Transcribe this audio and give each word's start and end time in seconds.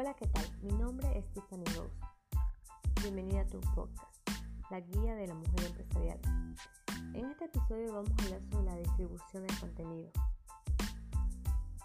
Hola, 0.00 0.14
¿qué 0.14 0.28
tal? 0.28 0.44
Mi 0.62 0.70
nombre 0.70 1.18
es 1.18 1.28
Tiffany 1.32 1.64
Rose. 1.74 1.92
Bienvenida 3.02 3.40
a 3.40 3.46
tu 3.48 3.58
podcast, 3.74 4.28
la 4.70 4.78
guía 4.78 5.16
de 5.16 5.26
la 5.26 5.34
mujer 5.34 5.64
empresarial. 5.64 6.20
En 7.14 7.28
este 7.28 7.46
episodio 7.46 7.94
vamos 7.94 8.12
a 8.16 8.22
hablar 8.22 8.40
sobre 8.48 8.64
la 8.66 8.76
distribución 8.76 9.44
de 9.44 9.54
contenido. 9.58 10.10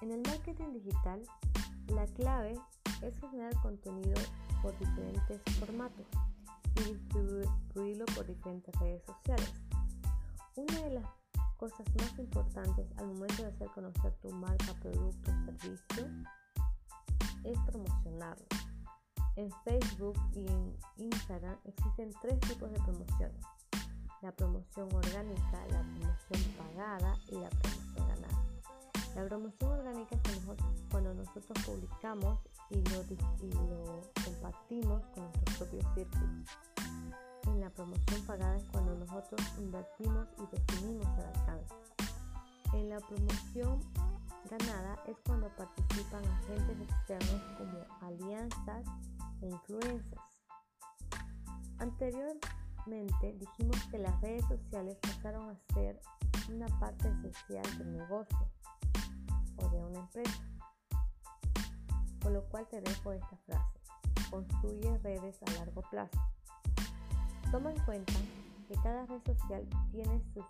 En 0.01 0.11
el 0.11 0.21
marketing 0.21 0.73
digital, 0.73 1.23
la 1.87 2.05
clave 2.05 2.53
es 3.01 3.19
generar 3.19 3.59
contenido 3.63 4.21
por 4.61 4.77
diferentes 4.77 5.41
formatos 5.57 6.05
y 6.81 6.93
distribuirlo 6.93 8.05
por 8.13 8.27
diferentes 8.27 8.75
redes 8.79 9.01
sociales. 9.07 9.53
Una 10.55 10.81
de 10.81 10.91
las 10.91 11.05
cosas 11.57 11.87
más 11.95 12.19
importantes 12.19 12.85
al 12.97 13.07
momento 13.07 13.41
de 13.41 13.47
hacer 13.47 13.69
conocer 13.69 14.13
tu 14.21 14.29
marca, 14.33 14.71
producto 14.83 15.31
o 15.31 15.57
servicio 15.57 16.05
es 17.43 17.59
promocionarlo. 18.23 18.45
En 19.35 19.51
Facebook 19.63 20.19
y 20.33 20.47
en 20.47 20.77
Instagram 20.97 21.57
existen 21.65 22.11
tres 22.21 22.39
tipos 22.41 22.71
de 22.71 22.79
promociones. 22.79 23.45
La 24.21 24.31
promoción 24.31 24.93
orgánica, 24.93 25.65
la 25.69 25.81
promoción 25.81 26.53
pagada 26.57 27.15
y 27.29 27.35
la 27.35 27.49
promoción 27.49 28.07
ganada. 28.07 28.45
La 29.15 29.25
promoción 29.25 29.71
orgánica 29.71 30.15
es 30.15 30.39
cuando 30.89 31.13
nosotros 31.13 31.65
publicamos 31.65 32.39
y 32.69 32.75
lo, 32.75 33.03
y 33.41 33.51
lo 33.51 34.01
compartimos 34.23 35.03
con 35.13 35.23
nuestros 35.23 35.57
propios 35.57 35.85
círculos. 35.95 36.49
En 37.47 37.59
la 37.59 37.69
promoción 37.69 38.25
pagada 38.25 38.57
es 38.57 38.63
cuando 38.71 38.95
nosotros 38.95 39.41
invertimos 39.59 40.27
y 40.37 40.55
definimos 40.55 41.07
el 41.17 41.25
alcance. 41.25 41.73
En 42.73 42.89
la 42.89 42.99
promoción 42.99 43.79
ganada 44.57 44.99
es 45.07 45.17
cuando 45.25 45.49
participan 45.55 46.23
agentes 46.25 46.81
externos 46.81 47.41
como 47.57 47.85
alianzas 48.01 48.85
e 49.41 49.47
influencias. 49.47 50.21
Anteriormente 51.79 53.33
dijimos 53.39 53.77
que 53.89 53.97
las 53.97 54.19
redes 54.21 54.45
sociales 54.45 54.97
pasaron 55.01 55.49
a 55.49 55.73
ser 55.73 55.99
una 56.49 56.67
parte 56.79 57.07
esencial 57.09 57.77
del 57.77 57.93
negocio 57.93 58.49
o 59.57 59.69
de 59.69 59.77
una 59.77 59.99
empresa. 59.99 60.43
Por 62.19 62.31
lo 62.31 62.43
cual 62.49 62.67
te 62.67 62.79
dejo 62.81 63.11
esta 63.11 63.37
frase. 63.45 63.79
Construye 64.29 64.97
redes 64.99 65.39
a 65.43 65.51
largo 65.53 65.81
plazo. 65.89 66.19
Toma 67.51 67.71
en 67.71 67.79
cuenta 67.85 68.13
que 68.67 68.75
cada 68.75 69.05
red 69.05 69.21
social 69.25 69.67
tiene 69.91 70.21
sus 70.33 70.45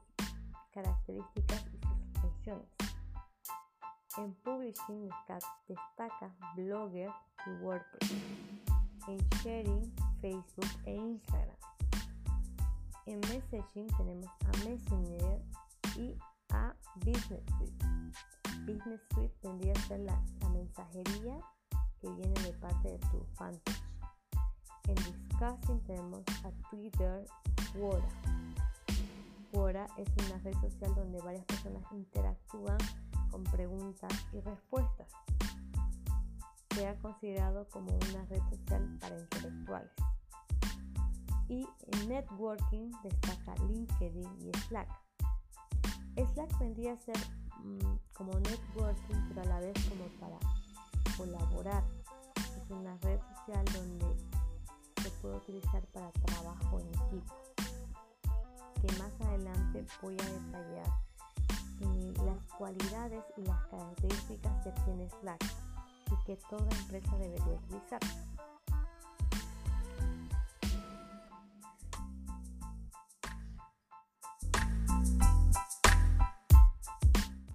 características 0.71 1.65
y 1.73 1.79
sus 1.79 2.21
funciones. 2.21 2.82
En 4.15 4.31
Publishing 4.43 5.09
destaca 5.67 6.31
Blogger 6.55 7.09
y 7.47 7.49
WordPress. 7.63 8.11
En 9.07 9.17
Sharing, 9.39 9.91
Facebook 10.21 10.69
e 10.85 10.93
Instagram. 10.93 11.57
En 13.07 13.19
Messaging 13.21 13.87
tenemos 13.97 14.29
a 14.45 14.65
Messenger 14.65 15.41
y 15.97 16.15
a 16.51 16.75
Business 16.97 17.43
Suite. 17.57 17.85
Business 18.67 19.01
Suite 19.13 19.33
tendría 19.41 19.73
a 19.73 19.87
ser 19.87 20.01
la, 20.01 20.21
mensajería 20.53 21.39
que 21.99 22.09
viene 22.11 22.39
de 22.41 22.53
parte 22.53 22.91
de 22.91 22.99
tu 22.99 23.25
fanpage. 23.33 23.83
En 24.89 24.95
Discussing 24.95 25.83
tenemos 25.85 26.23
a 26.45 26.51
Twitter 26.69 27.25
Quora. 27.73 28.07
Quora 29.51 29.87
es 29.97 30.07
una 30.25 30.37
red 30.43 30.53
social 30.61 30.93
donde 30.95 31.19
varias 31.21 31.45
personas 31.45 31.83
interactúan 31.91 32.77
con 33.33 33.43
preguntas 33.45 34.13
y 34.31 34.39
respuestas. 34.41 35.07
Se 36.75 36.87
ha 36.87 36.95
considerado 36.99 37.67
como 37.69 37.91
una 37.91 38.25
red 38.25 38.41
social 38.51 38.97
para 39.01 39.19
intelectuales. 39.19 39.91
Y 41.47 41.67
en 41.87 42.09
networking 42.09 42.91
destaca 43.03 43.55
LinkedIn 43.67 44.29
y 44.39 44.57
Slack. 44.67 44.87
Slack 46.15 46.59
vendría 46.59 46.93
a 46.93 46.97
ser 46.97 47.17
mm, 47.63 47.97
como 48.13 48.33
networking, 48.33 49.15
pero 49.29 49.41
a 49.41 49.45
la 49.45 49.59
vez 49.59 49.73
como 49.89 50.05
para 50.19 50.37
colaborar. 51.17 51.83
Es 52.35 52.69
una 52.69 52.95
red 52.97 53.19
social 53.19 53.65
donde 53.73 54.15
se 55.01 55.09
puede 55.21 55.37
utilizar 55.37 55.83
para 55.87 56.11
trabajo 56.11 56.79
en 56.79 56.87
equipo. 56.87 57.33
Que 58.79 58.97
más 58.99 59.11
adelante 59.21 59.87
voy 60.03 60.17
a 60.19 60.29
detallar 60.29 61.12
las 62.25 62.43
cualidades 62.57 63.23
y 63.37 63.45
las 63.45 63.65
características 63.67 64.63
que 64.63 64.71
tiene 64.85 65.09
Slack 65.21 65.43
y 66.11 66.25
que 66.25 66.35
toda 66.49 66.69
empresa 66.79 67.17
debería 67.17 67.53
utilizar. 67.53 67.99